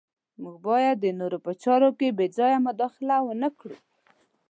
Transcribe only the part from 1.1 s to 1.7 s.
نورو په